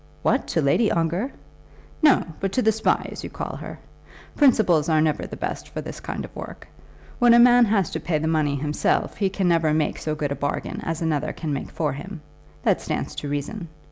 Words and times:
"What; 0.23 0.47
to 0.47 0.63
Lady 0.63 0.91
Ongar?" 0.91 1.31
"No; 2.01 2.23
but 2.39 2.51
to 2.53 2.63
the 2.63 2.71
Spy, 2.71 3.07
as 3.11 3.23
you 3.23 3.29
call 3.29 3.55
her. 3.57 3.77
Principals 4.35 4.89
are 4.89 4.99
never 4.99 5.27
the 5.27 5.37
best 5.37 5.69
for 5.69 5.79
this 5.79 5.99
kind 5.99 6.25
of 6.25 6.35
work. 6.35 6.67
When 7.19 7.35
a 7.35 7.39
man 7.39 7.65
has 7.65 7.91
to 7.91 7.99
pay 7.99 8.17
the 8.17 8.27
money 8.27 8.55
himself 8.55 9.17
he 9.17 9.29
can 9.29 9.47
never 9.47 9.75
make 9.75 9.99
so 9.99 10.15
good 10.15 10.31
a 10.31 10.35
bargain 10.35 10.81
as 10.81 11.03
another 11.03 11.33
can 11.33 11.53
make 11.53 11.69
for 11.69 11.93
him. 11.93 12.21
That 12.63 12.81
stands 12.81 13.13
to 13.17 13.29
reason. 13.29 13.67